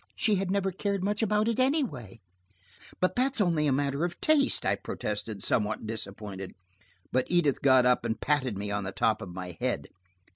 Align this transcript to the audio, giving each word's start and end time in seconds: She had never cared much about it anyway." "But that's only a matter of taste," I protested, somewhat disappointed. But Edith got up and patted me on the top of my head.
She 0.15 0.33
had 0.37 0.49
never 0.49 0.71
cared 0.71 1.03
much 1.03 1.21
about 1.21 1.47
it 1.47 1.59
anyway." 1.59 2.21
"But 2.99 3.15
that's 3.15 3.39
only 3.39 3.67
a 3.67 3.71
matter 3.71 4.03
of 4.03 4.19
taste," 4.19 4.65
I 4.65 4.75
protested, 4.75 5.43
somewhat 5.43 5.85
disappointed. 5.85 6.53
But 7.11 7.27
Edith 7.29 7.61
got 7.61 7.85
up 7.85 8.03
and 8.03 8.19
patted 8.19 8.57
me 8.57 8.71
on 8.71 8.83
the 8.83 8.91
top 8.93 9.21
of 9.21 9.29
my 9.29 9.55
head. 9.59 9.89